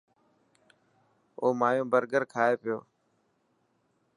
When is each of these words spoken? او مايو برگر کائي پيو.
او 1.41 1.47
مايو 1.59 1.85
برگر 1.93 2.23
کائي 2.33 2.55
پيو. 2.61 2.77